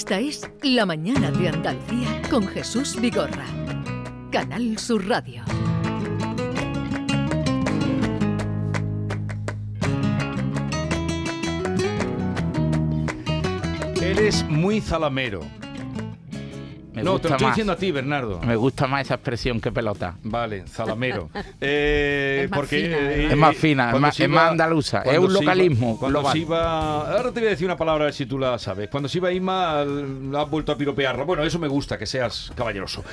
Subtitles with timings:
[0.00, 3.44] Esta es La Mañana de Andalucía con Jesús Vigorra.
[4.32, 5.44] Canal Sur Radio.
[14.00, 15.59] Él es muy zalamero.
[16.92, 17.54] Me no, te lo estoy más.
[17.54, 18.40] diciendo a ti, Bernardo.
[18.40, 20.16] Me gusta más esa expresión que pelota.
[20.24, 21.30] Vale, zalamero.
[21.60, 23.26] Eh, Es más porque, fina, eh.
[23.30, 26.32] Es más fina, es más- se es más andaluza, es un localismo Cuando global.
[26.32, 27.12] se iba.
[27.16, 28.88] Ahora te voy a decir una palabra a ver si tú la sabes.
[28.88, 31.24] Cuando se iba Isma, la has vuelto a piropearla.
[31.24, 33.04] Bueno, eso me gusta, que seas caballeroso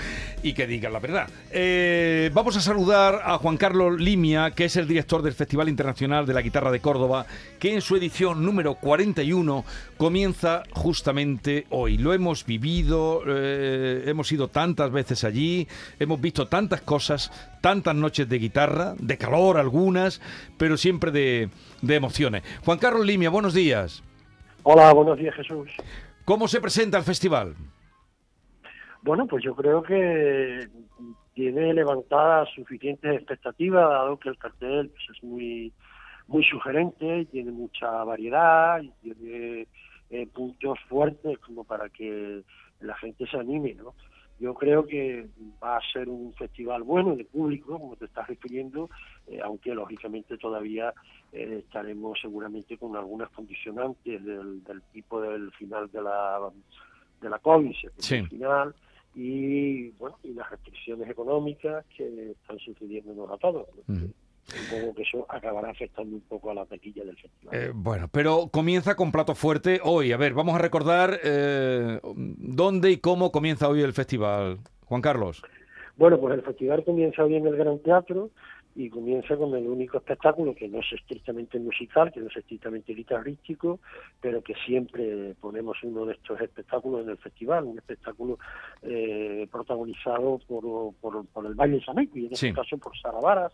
[0.43, 1.27] y que digas la verdad.
[1.51, 6.25] Eh, vamos a saludar a Juan Carlos Limia, que es el director del Festival Internacional
[6.25, 7.25] de la Guitarra de Córdoba,
[7.59, 9.65] que en su edición número 41
[9.97, 11.97] comienza justamente hoy.
[11.97, 13.65] Lo hemos vivido, eh,
[14.05, 15.67] hemos ido tantas veces allí,
[15.99, 20.21] hemos visto tantas cosas, tantas noches de guitarra, de calor algunas,
[20.57, 21.49] pero siempre de,
[21.81, 22.43] de emociones.
[22.65, 24.03] Juan Carlos Limia, buenos días.
[24.63, 25.69] Hola, buenos días Jesús.
[26.25, 27.55] ¿Cómo se presenta el festival?
[29.01, 30.67] Bueno, pues yo creo que
[31.33, 35.71] tiene levantadas suficientes expectativas, dado que el cartel pues, es muy
[36.27, 39.67] muy sugerente, tiene mucha variedad y tiene
[40.09, 42.43] eh, puntos fuertes como para que
[42.81, 43.93] la gente se anime, ¿no?
[44.39, 45.27] Yo creo que
[45.63, 48.87] va a ser un festival bueno de público, como te estás refiriendo,
[49.25, 50.93] eh, aunque lógicamente todavía
[51.31, 56.51] eh, estaremos seguramente con algunas condicionantes del, del tipo del final de la
[57.19, 58.15] de la COVID, Sí.
[58.17, 58.75] el final
[59.15, 63.67] y bueno y las restricciones económicas que están sucediéndonos a todos.
[63.87, 63.95] ¿no?
[64.47, 67.53] Supongo que eso acabará afectando un poco a la taquilla del festival.
[67.55, 70.13] Eh, bueno, pero comienza con plato fuerte hoy.
[70.13, 74.59] A ver, vamos a recordar eh, dónde y cómo comienza hoy el festival.
[74.85, 75.43] Juan Carlos.
[75.97, 78.29] Bueno, pues el festival comienza hoy en el Gran Teatro
[78.75, 82.93] y comienza con el único espectáculo que no es estrictamente musical, que no es estrictamente
[82.93, 83.79] guitarrístico,
[84.21, 88.37] pero que siempre ponemos uno de estos espectáculos en el festival, un espectáculo
[88.83, 92.47] eh, protagonizado por, por, por el baile flamenco y en Sí.
[92.49, 93.51] este caso por Sara Varas,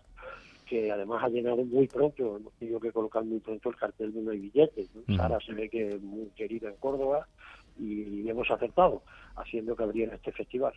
[0.64, 4.22] que además ha llenado muy pronto, hemos tenido que colocar muy pronto el cartel de
[4.22, 4.90] no hay billetes.
[4.94, 5.16] ¿no?
[5.16, 7.28] Sara se ve que es muy querida en Córdoba
[7.80, 9.04] y hemos acertado
[9.36, 10.74] haciendo que abriera este festival.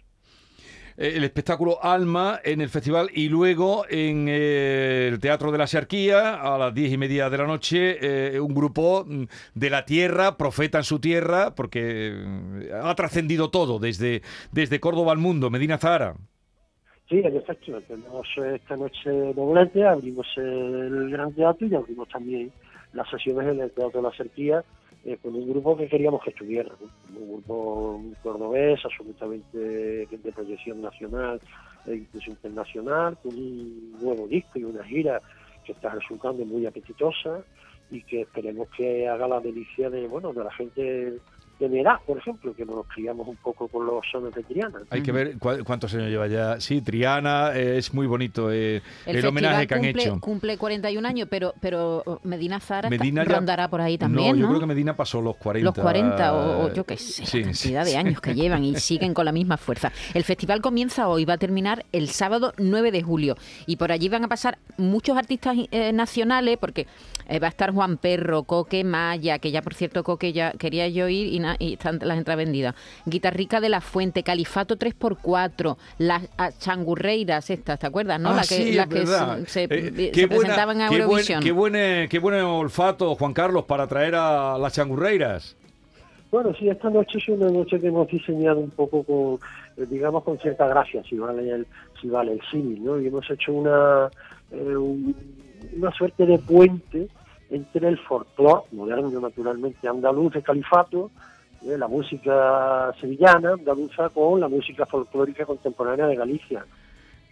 [0.96, 5.66] Eh, el espectáculo Alma en el festival y luego en eh, el Teatro de la
[5.66, 9.24] Xarquía a las diez y media de la noche eh, un grupo mm,
[9.54, 14.22] de la tierra, profeta en su tierra, porque eh, ha trascendido todo desde,
[14.52, 16.16] desde Córdoba al mundo, Medina Zahara.
[17.08, 22.50] Sí, en efecto, tenemos eh, esta noche doblete, abrimos el Gran Teatro y abrimos también
[22.94, 24.64] las sesiones en el Teatro de la Serquía
[25.04, 27.20] eh, con un grupo que queríamos que estuviera, ¿no?
[27.20, 31.40] un grupo cordobés absolutamente de proyección nacional
[31.86, 35.22] e incluso internacional, con un nuevo disco y una gira
[35.64, 37.44] que está resultando muy apetitosa
[37.88, 41.18] y que esperemos que haga la delicia de bueno de la gente
[41.58, 44.78] de mi edad, por ejemplo, que nos criamos un poco con los sones de Triana.
[44.90, 46.60] Hay que ver cua- cuántos años lleva ya.
[46.60, 50.20] Sí, Triana, eh, es muy bonito eh, el, festival homenaje que han cumple, hecho.
[50.20, 54.32] cumple 41 años, pero pero oh, Medina Zara está- Medina ya- rondará por ahí también,
[54.32, 54.42] no, ¿no?
[54.42, 55.64] yo creo que Medina pasó los 40.
[55.64, 57.90] Los 40 o, o yo qué sé, Sí, la cantidad sí.
[57.92, 59.92] de años que llevan y siguen con la misma fuerza.
[60.12, 64.08] El festival comienza hoy, va a terminar el sábado 9 de julio y por allí
[64.10, 66.86] van a pasar muchos artistas eh, nacionales porque
[67.28, 70.86] eh, va a estar Juan Perro, Coque Maya, que ya por cierto Coque ya quería
[70.88, 72.74] yo ir y, y están las entradas vendidas.
[73.04, 78.18] Guitarrica de la Fuente, Califato 3x4, las ah, changurreiras estas, ¿te acuerdas?
[78.20, 78.30] ¿no?
[78.30, 79.38] Ah, La que, sí, las es que verdad.
[79.46, 81.42] se, Eh, se- buena- presentaban a qué buen- Eurovisión.
[81.42, 85.56] Qué buen, qué buen olfato, Juan Carlos, para traer a las changurreiras.
[86.30, 89.38] Bueno, sí, esta noche es una noche que hemos diseñado un poco con,
[89.76, 91.66] eh, digamos, con cierta gracia, si vale el,
[92.00, 93.00] si vale el símil, ¿no?
[93.00, 94.10] Y hemos hecho una,
[94.50, 95.14] eh, un-
[95.76, 97.08] una suerte de puente
[97.48, 101.10] entre el folclore, moderno naturalmente, andaluz de califato,
[101.66, 106.64] eh, la música sevillana, andaluza, con la música folclórica contemporánea de Galicia.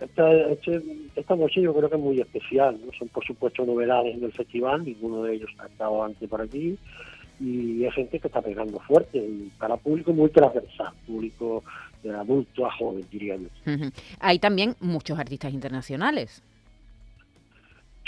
[0.01, 0.83] Esta, este-
[1.15, 2.93] esta noche yo creo que es muy especial, ¿no?
[2.99, 6.77] Son por supuesto novedades en el festival, ninguno de ellos ha estado antes por aquí,
[7.41, 11.63] y hay gente que está pegando fuerte y para público muy transversal, público
[12.03, 13.73] de adulto a joven, diría yo.
[13.73, 13.91] Ujú.
[14.21, 16.43] Hay también muchos artistas internacionales.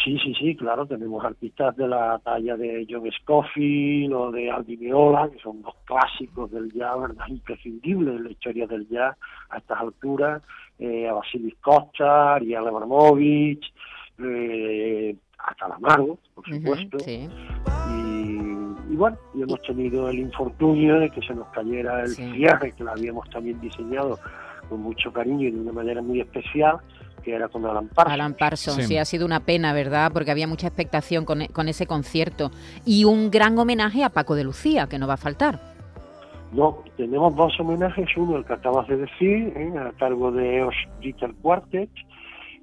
[0.04, 4.76] Sí, sí, sí, claro, tenemos artistas de la talla de John Scofield o de Aldi
[4.76, 7.26] Meola, que son dos clásicos del jazz, ¿verdad?
[7.28, 9.16] Imprescindibles en la historia del jazz
[9.50, 10.42] a estas alturas,
[10.78, 13.72] eh, a Vasilis Kochar y a Abramovich,
[14.22, 16.98] eh, a Calamaro, por supuesto.
[17.00, 17.28] sí.
[17.90, 22.30] y, y bueno, y hemos tenido el infortunio de que se nos cayera el Sí.
[22.32, 24.18] cierre que lo habíamos también diseñado
[24.68, 26.78] con mucho cariño y de una manera muy especial,
[27.26, 28.14] que era con Alan Parsons.
[28.14, 28.86] Alan Parsons, Sí.
[28.86, 28.98] sí.
[28.98, 30.12] ha sido una pena, ¿verdad?
[30.12, 32.52] Porque había mucha expectación con, e- con ese concierto.
[32.84, 35.58] Y un gran homenaje a Paco de Lucía, que no va a faltar.
[36.52, 39.72] No, tenemos dos homenajes, uno el que acabas de decir, ¿eh?
[39.76, 41.90] a cargo de Eos Guitar Quartet,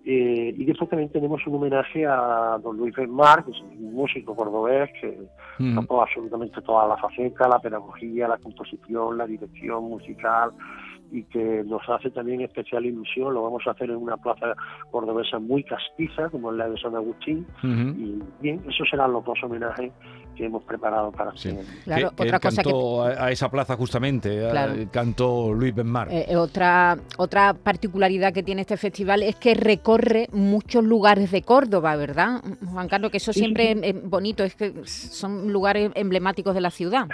[0.05, 4.35] eh, y después también tenemos un homenaje a don Luis Benmar, que es un músico
[4.35, 5.17] cordobés que
[5.59, 5.75] Mm.
[5.75, 10.51] tocó absolutamente toda la faceta, la pedagogía, la composición, la dirección musical,
[11.11, 13.33] y que nos hace también especial ilusión.
[13.33, 14.55] Lo vamos a hacer en una plaza
[14.89, 19.37] cordobesa muy castiza, como es la de San Agustín, y bien, esos serán los dos
[19.43, 19.91] homenajes
[20.35, 21.55] que hemos preparado para Sí.
[21.83, 24.73] Claro, que, que otra él cosa que cantó a, a esa plaza justamente, a- Claro.
[24.91, 26.11] cantó Luis Benmar.
[26.11, 31.41] Eh, eh, otra, otra particularidad que tiene este festival es que recorre muchos lugares de
[31.41, 32.41] Córdoba, ¿verdad?
[32.71, 33.79] Juan Carlos, que eso Sí, siempre sí.
[33.83, 37.07] es bonito, es que son lugares emblemáticos de la ciudad.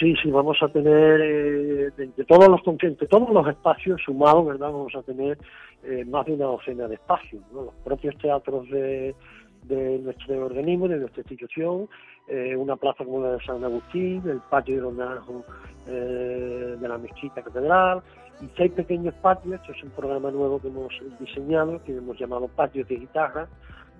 [0.00, 4.00] Sí, sí, vamos a tener eh, de, de todos los conciertos, de todos los espacios
[4.04, 4.72] sumados, ¿verdad?
[4.72, 5.38] Vamos a tener
[5.84, 7.62] eh, más de una docena de espacios, ¿no?
[7.66, 9.14] Los propios teatros de,
[9.62, 11.88] de nuestro organismo, de nuestra institución,
[12.26, 15.44] eh, una plaza como la de San Agustín, el patio de los naranjos
[15.86, 18.02] eh, de la mezquita catedral
[18.40, 19.54] y seis pequeños patios.
[19.54, 23.46] Esto es un programa nuevo que hemos diseñado, que hemos llamado patios de guitarra,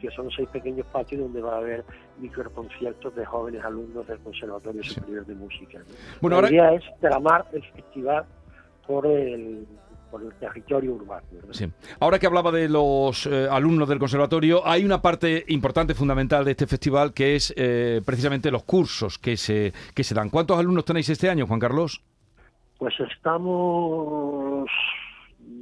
[0.01, 1.85] que son seis pequeños patios donde va a haber
[2.19, 4.95] microconciertos de jóvenes alumnos del Conservatorio Sí.
[4.95, 5.79] Superior de Música.
[5.79, 5.85] ¿no?
[6.21, 8.25] Bueno, la ahora, idea es tramar el festival
[8.87, 9.67] por el,
[10.15, 11.27] por el territorio urbano.
[11.99, 16.53] Ahora que hablaba de los eh, alumnos del conservatorio, hay una parte importante, fundamental de
[16.53, 20.31] este festival, que es eh, precisamente los cursos que se, que se dan.
[20.31, 22.01] ¿Cuántos alumnos tenéis este año, Juan Carlos?
[22.79, 24.71] Pues estamos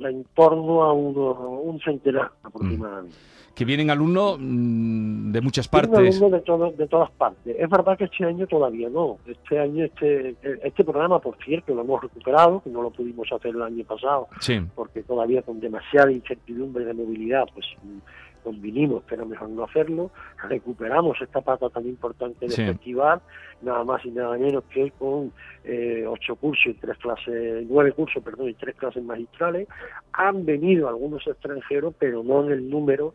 [0.02, 1.30] en torno a uno,
[1.62, 3.16] un centenar aproximadamente.
[3.54, 5.92] Que vienen alumnos mm, de muchas partes.
[5.98, 7.54] alumnos de, todo- de todas partes.
[7.58, 9.18] Es verdad que este año todavía no.
[9.26, 13.54] Este año, este, este programa, por cierto, lo hemos recuperado, que no lo pudimos hacer
[13.54, 14.60] el año pasado, Sí.
[14.74, 17.98] porque todavía con demasiada incertidumbre de movilidad, pues mm,
[18.42, 20.10] convinimos que era mejor no hacerlo.
[20.48, 22.64] Recuperamos esta pata tan importante del Sí.
[22.64, 23.20] festival,
[23.60, 25.30] nada más y nada menos que con
[25.64, 29.68] eh, ocho cursos y tres clases, nueve cursos, perdón, y tres clases magistrales.
[30.14, 33.14] Han venido algunos extranjeros, pero no en el número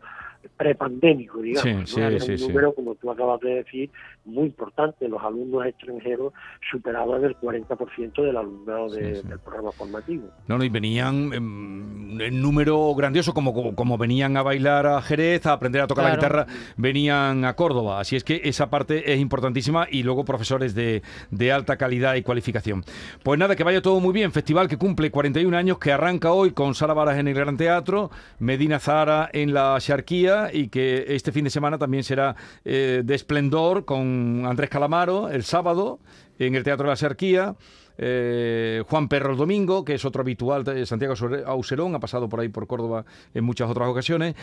[0.56, 1.62] prepandémico, digamos.
[1.62, 1.86] Sí, ¿no?
[1.86, 2.48] sí, Era sí, un sí.
[2.48, 3.90] número, como tú acabas de decir,
[4.24, 5.08] muy importante.
[5.08, 6.32] Los alumnos extranjeros
[6.70, 9.28] superaban el 40% del alumnado de- Sí, sí.
[9.28, 10.28] del programa formativo.
[10.46, 15.46] No, no, y venían en número grandioso, como, como, como venían a bailar a Jerez,
[15.46, 16.46] a aprender a tocar la guitarra,
[16.76, 18.00] venían a Córdoba.
[18.00, 22.22] Así es que esa parte es importantísima y luego profesores de, de alta calidad y
[22.22, 22.84] cualificación.
[23.22, 24.32] Pues nada, que vaya todo muy bien.
[24.32, 28.10] Festival que cumple 41 años, que arranca hoy con Sara Varas en el Gran Teatro,
[28.38, 33.14] Medina Zara en la Xarquía y que este fin de semana también será eh, de
[33.14, 35.98] esplendor con Andrés Calamaro el sábado
[36.38, 37.56] en el Teatro de la Xarquía.
[38.00, 41.14] Eh, Juan Perro el domingo, que es otro habitual de Santiago
[41.46, 43.04] Auserón, ha pasado por ahí por Córdoba
[43.34, 44.36] en muchas otras ocasiones,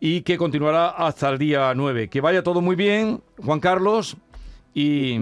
[0.00, 2.08] y que continuará hasta el día 9.
[2.08, 4.16] Que vaya todo muy bien, Juan Carlos,
[4.74, 5.18] y,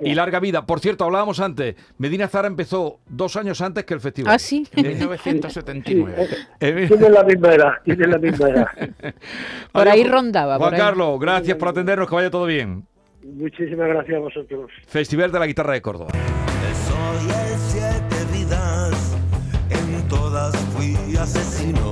[0.00, 0.66] y larga vida.
[0.66, 4.34] Por cierto, hablábamos antes, Medina Zara empezó dos años antes que el festival.
[4.34, 4.66] Ah, sí.
[4.72, 6.14] En Sí, 1979.
[6.18, 6.28] eh,
[6.60, 8.66] Eh, tiene la misma edad, tiene la misma edad.
[9.72, 10.80] Por ahí rondaba, Juan por ahí.
[10.80, 12.86] Carlos, gracias por atendernos, que vaya todo bien.
[13.24, 14.70] Muchísimas gracias a vosotros.
[14.86, 16.10] Festival de la Guitarra de Córdoba.
[16.12, 19.16] Soy el siete vidas,
[19.70, 21.91] en todas fui asesino.